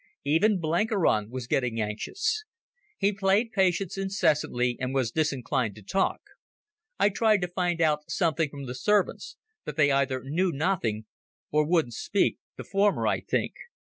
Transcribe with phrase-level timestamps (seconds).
[0.23, 2.43] Even Blenkiron was getting anxious.
[2.97, 6.21] He played Patience incessantly, and was disinclined to talk.
[6.99, 11.05] I tried to find out something from the servants, but they either knew nothing
[11.51, 13.53] or wouldn't speak—the former, I think.